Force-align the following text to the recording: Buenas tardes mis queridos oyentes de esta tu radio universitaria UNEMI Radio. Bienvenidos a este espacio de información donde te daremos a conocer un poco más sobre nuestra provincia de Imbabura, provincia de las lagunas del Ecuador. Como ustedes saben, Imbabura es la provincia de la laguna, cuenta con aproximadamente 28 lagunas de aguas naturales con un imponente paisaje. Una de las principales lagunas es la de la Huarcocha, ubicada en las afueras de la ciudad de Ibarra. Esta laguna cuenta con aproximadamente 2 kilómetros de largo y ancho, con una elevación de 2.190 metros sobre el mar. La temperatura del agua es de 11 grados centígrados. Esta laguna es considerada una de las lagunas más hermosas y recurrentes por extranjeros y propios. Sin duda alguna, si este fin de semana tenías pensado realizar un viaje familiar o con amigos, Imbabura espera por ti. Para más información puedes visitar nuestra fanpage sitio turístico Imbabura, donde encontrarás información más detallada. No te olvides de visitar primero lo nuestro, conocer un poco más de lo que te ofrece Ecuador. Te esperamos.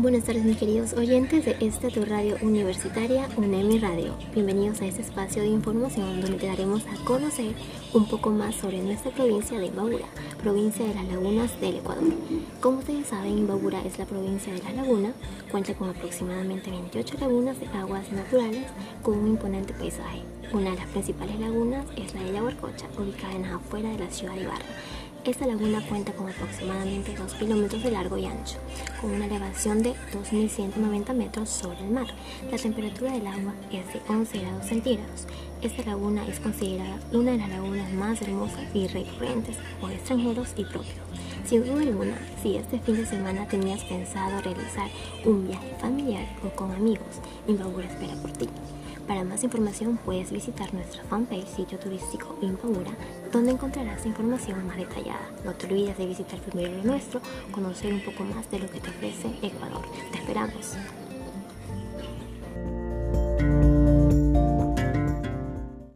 Buenas 0.00 0.22
tardes 0.22 0.44
mis 0.44 0.56
queridos 0.56 0.92
oyentes 0.92 1.44
de 1.44 1.56
esta 1.58 1.88
tu 1.88 2.04
radio 2.04 2.36
universitaria 2.40 3.28
UNEMI 3.36 3.80
Radio. 3.80 4.14
Bienvenidos 4.32 4.80
a 4.80 4.86
este 4.86 5.02
espacio 5.02 5.42
de 5.42 5.48
información 5.48 6.20
donde 6.20 6.38
te 6.38 6.46
daremos 6.46 6.84
a 6.86 7.04
conocer 7.04 7.52
un 7.92 8.06
poco 8.06 8.30
más 8.30 8.54
sobre 8.54 8.80
nuestra 8.80 9.10
provincia 9.10 9.58
de 9.58 9.66
Imbabura, 9.66 10.04
provincia 10.40 10.86
de 10.86 10.94
las 10.94 11.04
lagunas 11.08 11.60
del 11.60 11.78
Ecuador. 11.78 12.12
Como 12.60 12.78
ustedes 12.78 13.08
saben, 13.08 13.38
Imbabura 13.38 13.84
es 13.84 13.98
la 13.98 14.06
provincia 14.06 14.52
de 14.52 14.62
la 14.62 14.70
laguna, 14.70 15.10
cuenta 15.50 15.74
con 15.74 15.88
aproximadamente 15.88 16.70
28 16.70 17.16
lagunas 17.18 17.58
de 17.58 17.66
aguas 17.66 18.12
naturales 18.12 18.66
con 19.02 19.18
un 19.18 19.26
imponente 19.26 19.74
paisaje. 19.74 20.22
Una 20.52 20.70
de 20.70 20.76
las 20.76 20.86
principales 20.86 21.40
lagunas 21.40 21.84
es 21.96 22.14
la 22.14 22.22
de 22.22 22.32
la 22.34 22.44
Huarcocha, 22.44 22.86
ubicada 22.96 23.34
en 23.34 23.42
las 23.42 23.54
afueras 23.54 23.98
de 23.98 24.04
la 24.04 24.10
ciudad 24.12 24.34
de 24.34 24.42
Ibarra. 24.42 24.64
Esta 25.24 25.46
laguna 25.46 25.84
cuenta 25.86 26.12
con 26.12 26.28
aproximadamente 26.28 27.14
2 27.14 27.34
kilómetros 27.34 27.82
de 27.82 27.90
largo 27.90 28.16
y 28.16 28.24
ancho, 28.24 28.56
con 29.00 29.10
una 29.10 29.26
elevación 29.26 29.82
de 29.82 29.90
2.190 30.12 31.12
metros 31.12 31.50
sobre 31.50 31.80
el 31.80 31.90
mar. 31.90 32.06
La 32.50 32.56
temperatura 32.56 33.12
del 33.12 33.26
agua 33.26 33.52
es 33.70 33.92
de 33.92 34.00
11 34.08 34.38
grados 34.38 34.66
centígrados. 34.66 35.26
Esta 35.60 35.82
laguna 35.84 36.26
es 36.26 36.38
considerada 36.40 36.98
una 37.12 37.32
de 37.32 37.38
las 37.38 37.50
lagunas 37.50 37.92
más 37.92 38.22
hermosas 38.22 38.64
y 38.72 38.86
recurrentes 38.86 39.56
por 39.80 39.90
extranjeros 39.90 40.48
y 40.56 40.64
propios. 40.64 40.94
Sin 41.44 41.64
duda 41.64 41.82
alguna, 41.82 42.16
si 42.42 42.56
este 42.56 42.78
fin 42.78 42.96
de 42.96 43.06
semana 43.06 43.46
tenías 43.48 43.82
pensado 43.84 44.40
realizar 44.40 44.88
un 45.24 45.48
viaje 45.48 45.74
familiar 45.80 46.26
o 46.44 46.54
con 46.56 46.70
amigos, 46.72 47.20
Imbabura 47.46 47.86
espera 47.86 48.14
por 48.22 48.32
ti. 48.32 48.48
Para 49.08 49.24
más 49.24 49.42
información 49.42 49.98
puedes 50.04 50.30
visitar 50.30 50.72
nuestra 50.74 51.02
fanpage 51.04 51.48
sitio 51.48 51.78
turístico 51.78 52.36
Imbabura, 52.42 52.90
donde 53.32 53.52
encontrarás 53.52 54.04
información 54.04 54.66
más 54.66 54.76
detallada. 54.76 55.30
No 55.46 55.54
te 55.54 55.66
olvides 55.66 55.96
de 55.96 56.04
visitar 56.04 56.38
primero 56.40 56.76
lo 56.76 56.84
nuestro, 56.84 57.22
conocer 57.50 57.94
un 57.94 58.04
poco 58.04 58.22
más 58.24 58.50
de 58.50 58.58
lo 58.58 58.70
que 58.70 58.80
te 58.80 58.90
ofrece 58.90 59.28
Ecuador. 59.42 59.82
Te 60.12 60.18
esperamos. 60.18 60.76